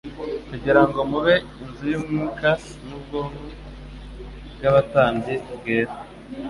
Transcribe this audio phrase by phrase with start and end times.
[0.49, 2.49] kugira ngo mube inzu y'Umwuka
[2.85, 3.41] n'ubwoko
[4.55, 5.93] bw'abatambyi bwera